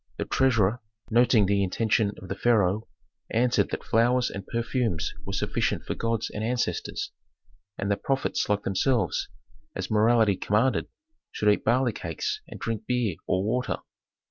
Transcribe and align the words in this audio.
The 0.17 0.25
treasurer, 0.25 0.81
noting 1.11 1.45
the 1.45 1.61
intention 1.61 2.13
of 2.19 2.27
the 2.27 2.33
pharaoh, 2.33 2.87
answered 3.29 3.69
that 3.69 3.83
flowers 3.83 4.31
and 4.31 4.47
perfumes 4.47 5.13
were 5.27 5.31
sufficient 5.33 5.83
for 5.85 5.93
gods 5.93 6.27
and 6.31 6.43
ancestors, 6.43 7.11
and 7.77 7.91
that 7.91 8.01
prophets 8.01 8.49
like 8.49 8.63
themselves, 8.63 9.27
as 9.75 9.91
morality 9.91 10.37
commanded, 10.37 10.87
should 11.31 11.49
eat 11.53 11.63
barley 11.63 11.93
cakes 11.93 12.41
and 12.47 12.59
drink 12.59 12.87
beer 12.87 13.15
or 13.27 13.43
water. 13.43 13.77